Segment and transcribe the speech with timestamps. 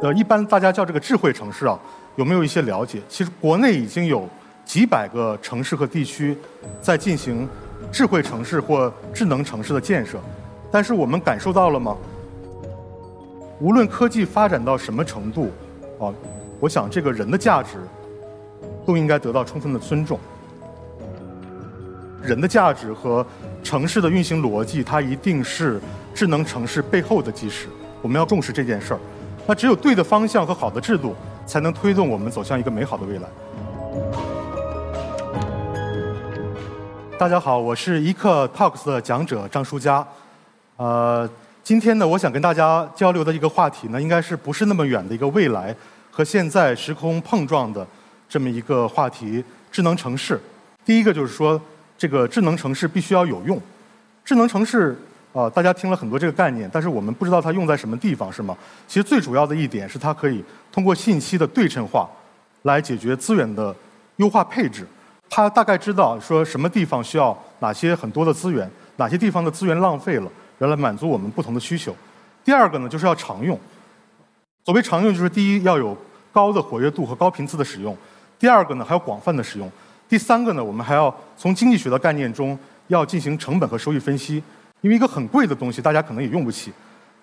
[0.00, 1.78] 呃，一般大家叫这个智慧城市啊，
[2.16, 3.00] 有没有一些了解？
[3.08, 4.28] 其实国内已经有
[4.64, 6.36] 几百个城市和地区
[6.80, 7.48] 在进行
[7.90, 10.18] 智慧城市或智能城市的建设，
[10.70, 11.96] 但是我们感受到了吗？
[13.60, 15.50] 无论科技发展到什么程度，
[15.98, 16.14] 啊，
[16.60, 17.78] 我想这个人的价值
[18.84, 20.18] 都应该得到充分的尊重。
[22.20, 23.24] 人的价值和
[23.62, 25.80] 城市的运行逻辑，它一定是
[26.12, 27.68] 智能城市背后的基石。
[28.02, 29.00] 我们要重视这件事儿。
[29.46, 31.14] 那只有对的方向和好的制度，
[31.46, 33.28] 才能推动我们走向一个美好的未来。
[37.18, 40.06] 大家好，我是一刻 Talks 的讲者张书佳。
[40.76, 41.28] 呃，
[41.62, 45.74] 今天呢，我想跟大家交流的一个话题呢，应该是不是那么远的一个未来
[46.18, 47.86] 和现在时空碰撞的
[48.28, 50.40] 这么一个话题——智能城市。
[50.84, 51.60] 第一个就是说，
[51.96, 53.56] 这个智能城市必须要有用。
[54.24, 54.98] 智能城市。
[55.32, 58.56] 啊，大家听了很多这个概念，但是我们不知道它用在什么地方，是吗？
[58.88, 62.08] 其实最主要的一点是，它可以通过信息的对称化，
[62.62, 63.72] 来解决资源的
[64.16, 64.84] 优化配置。
[65.30, 71.94] 它大概知道说什么地方需要哪些很多的资源，哪些地方的资源浪费了，原来满足我们不同的需求。
[72.42, 73.56] 第二个呢，就是要常用。
[74.64, 75.96] 所谓常用，就是第一要有
[76.38, 77.92] 高的活跃度和高频次的使用；
[78.38, 79.68] 第二个呢，还要广泛的使用；
[80.08, 84.40] 第三个呢，我们还要从经济学的概念中要进行成本和收益分析。
[84.82, 86.72] 因为一个很贵的东西，大家可能也用不起。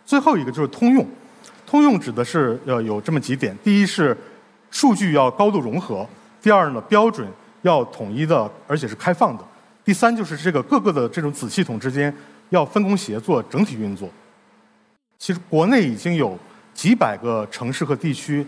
[0.05, 1.07] 最后一个就是通用，
[1.65, 4.17] 通用指的是呃有这么几点：第一是
[4.69, 6.05] 数据要高度融合；
[6.41, 7.25] 第二呢，标准
[7.61, 9.43] 要统一的，而且是开放的；
[9.85, 12.13] 第三就是这个各个的这种子系统之间
[12.49, 14.09] 要分工协作、整体运作。
[15.17, 16.37] 其实国内已经有
[16.73, 18.45] 几百个城市和地区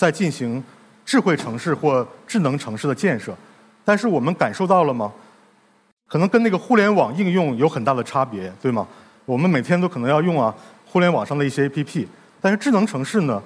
[0.00, 0.64] 在进行
[1.04, 3.36] 智慧城市或智能城市的建设，
[3.84, 5.12] 但是我们感受到了吗？
[6.08, 8.88] 可能跟那个互联网应用有很大的差别，对吗？
[9.26, 10.54] 我们每天都可能要用啊，
[10.86, 12.06] 互联网上的一些 APP。
[12.40, 13.42] 但是智能城市呢，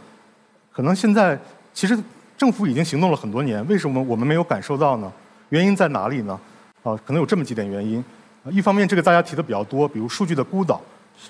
[0.70, 1.36] 可能现在
[1.72, 1.98] 其实
[2.38, 5.12] 政府已经行动了很多年，为什么我们没有感受到呢？
[5.48, 6.38] 原因在哪里呢？
[6.84, 8.04] 啊，可能有这么几点原因。
[8.52, 10.80] 一方面，这个大家提的比较多，比如数据的孤岛，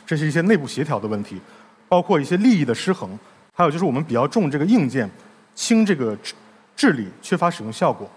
[0.05, 1.41] 这是一些内部协调的问题，
[1.89, 3.19] 包括一些利益的失衡，
[3.57, 5.09] 还有就是我们比较重这个硬件，
[5.55, 6.19] 轻这个
[6.75, 8.11] 治理，缺乏使用效果。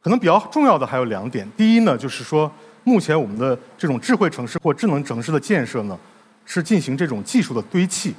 [0.00, 1.46] 可能比较重要的还有两点。
[1.56, 2.50] 第一呢，就是说，
[2.84, 5.98] 目前我们的这种智慧城市或智能城市的建设呢，
[6.46, 8.14] 是进行这种技术的堆砌，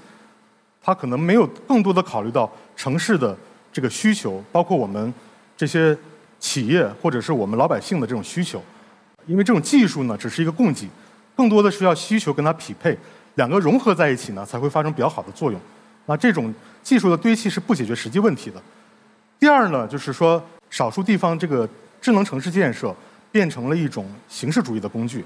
[0.81, 3.35] 它可能没有更多的考虑到城市的
[3.71, 5.13] 这个需求，包括我们
[5.55, 5.97] 这些
[6.37, 8.61] 企业或者是我们老百姓的这种需求。
[9.25, 10.89] 因为这种技术呢，只是一个供给，
[11.33, 12.97] 更多的是要需求跟它匹配，
[13.35, 15.59] 两个融合在一起呢，才会发生比较好的作用。
[16.05, 18.61] 那这种技术的堆砌是不解决实际问题的。
[19.39, 20.43] 第二呢，就是说。
[20.71, 21.67] 少数地方这个
[21.99, 22.95] 智能城市建设
[23.31, 25.25] 变成了一种形式主义的工具，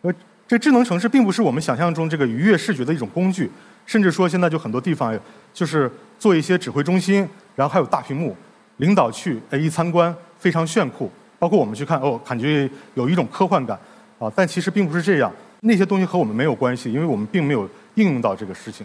[0.00, 0.12] 呃，
[0.48, 3.48] 这智能城市并不是我们想象中这个愉悦视觉的一种工具，
[3.86, 5.16] 甚至说现在就很多地方
[5.54, 7.18] 就是做一些指挥中心，
[7.54, 8.36] 然后还有大屏幕，
[8.78, 11.08] 领导去哎一参观非常炫酷，
[11.38, 13.78] 包括我们去看哦，感觉有一种科幻感
[14.18, 18.84] 啊，但其实并不是这样，那些东西和我们没有关系，因为我们并没有应用到这个事情。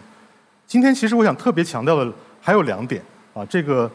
[0.68, 3.02] 今天其实我想特别强调的还有两点
[3.34, 3.90] 啊，这个。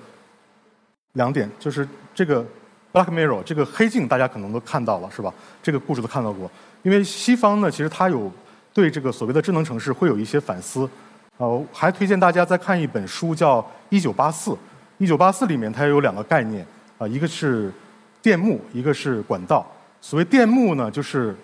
[1.16, 2.42] 两点就是这个
[2.92, 5.32] 《Black Mirror》这个黑镜，大家可能都看到了，是吧？
[5.62, 6.50] 这个故事都看到过。
[6.82, 8.32] 因为西方呢，其实它有
[8.74, 10.90] 对这个所谓的智能城市会有一些反思。
[11.38, 14.50] 呃，还推荐大家再看一本书，叫《一九八四》。
[14.98, 16.66] 《一九八四》里面它有两个概念，
[16.98, 17.72] 啊，一个是
[18.20, 19.64] 电幕，一个是管道。
[20.02, 21.36] 所谓电幕呢，就是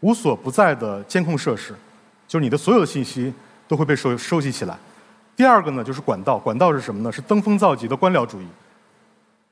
[0.00, 1.72] 无所不在的监控设施，
[2.26, 3.32] 就是你的所有的信息
[3.72, 4.76] 都会被收收集起来。
[5.34, 6.36] 第二个呢，就是管道。
[6.36, 7.10] 管道是什么呢？
[7.10, 8.46] 是登峰造极的官僚主义。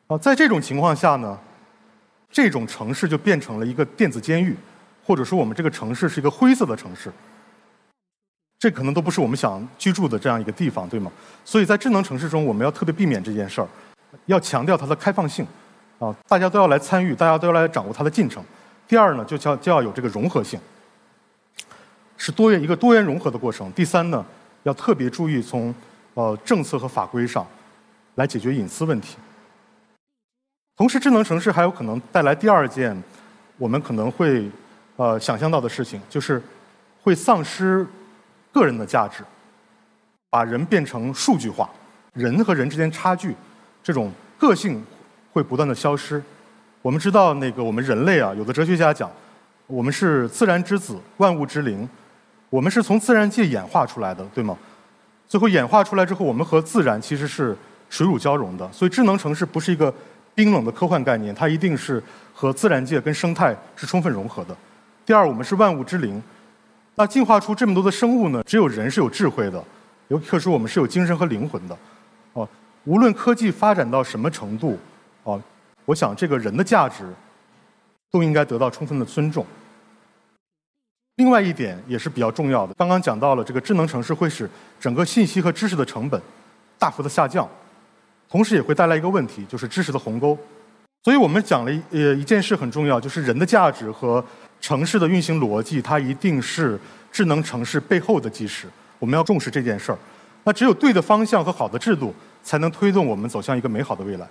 [0.08, 1.38] 啊，在这种情况下呢，
[2.31, 4.54] 这种城市就变成了一个电子监狱，
[5.06, 7.10] 或者说我们这个城市是一个灰色的城市，
[8.58, 11.10] 这可能都不是我们想居住的这样一个地方，对吗？
[11.42, 13.69] 所以在智能城市中，我们要特别避免这件事儿，
[14.26, 15.47] 要强调它的开放性，
[15.99, 18.44] 啊，大家都要来参与，大家都要来掌握它的进程。
[18.87, 20.61] 第二呢，就叫就要有这个融合性，
[22.20, 23.72] 是多元一个多元融合的过程。
[23.72, 24.22] 第三呢，
[24.64, 25.75] 要特别注意从
[26.12, 27.46] 呃政策和法规上
[28.17, 29.17] 来解决隐私问题。
[30.76, 32.94] 同时，智能城市还有可能带来第二件
[33.56, 34.50] 我们可能会
[34.96, 36.43] 呃想象到的事情，就是
[37.02, 37.87] 会丧失
[38.52, 39.25] 个人的价值，
[40.28, 41.70] 把人变成数据化，
[42.12, 43.34] 人和人之间差距，
[43.82, 44.84] 这种个性
[45.32, 46.23] 会不断的消失。
[46.82, 49.11] 我们知道，那个我们人类啊，有的哲学家讲，
[49.66, 51.88] 我们是自然之子，万物之灵，
[52.50, 54.56] 我们是从自然界演化出来的，对吗？
[55.29, 57.56] 最后演化出来之后，我们和自然其实是
[57.88, 58.69] 水乳交融的。
[58.73, 59.94] 所以，智能城市不是一个
[60.35, 62.02] 冰冷的科幻概念，它一定是
[62.35, 64.56] 和自然界跟生态是充分融合的。
[65.06, 66.20] 第二，我们是万物之灵。
[66.97, 68.43] 那进化出这么多的生物呢？
[68.44, 69.64] 只有人是有智慧的，
[70.08, 71.79] 尤其是我们是有精神和灵魂的。
[72.32, 72.47] 哦，
[72.85, 74.76] 无论科技发展到什么程度，
[75.23, 75.41] 哦，
[75.85, 77.05] 我想这个人的价值
[78.11, 79.47] 都应该得到充分的尊重。
[81.20, 84.49] 另外一点也是比较重要的，刚刚讲到了这个智能城市会使
[84.81, 86.19] 整个信息和知识的成本
[86.78, 87.46] 大幅的下降，
[88.26, 90.37] 同时也会带来一个问题，就是知识的鸿沟。
[91.02, 94.25] 所以我们讲了呃一件事很重要，就是人的价值和
[94.62, 96.81] 城市的运行逻辑，它一定是
[97.12, 98.66] 智能城市背后的基石。
[98.99, 99.99] 我们要重视这件事儿。
[100.44, 104.26] 那只有对的方向和好的制度，才能推动我们走向一个美好的未来。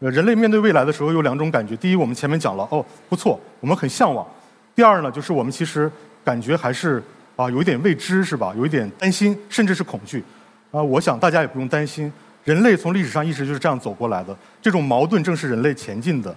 [0.00, 4.26] 呃，人类面对未来的时候有两种感觉：第一，我们前面讲了，哦，不错，我们很向往；
[4.74, 5.88] 第二呢，就是我们其实。
[6.26, 7.00] 感觉还是
[7.36, 8.52] 啊，有一点未知，是吧？
[8.56, 10.24] 有一点担心，甚至是恐惧。
[10.72, 12.12] 啊，我想大家也不用担心，
[12.42, 14.36] 人类从历史上一直就是这样走过来的。
[14.60, 16.34] 这种矛盾正是人类前进的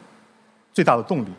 [0.72, 1.30] 最大的动力。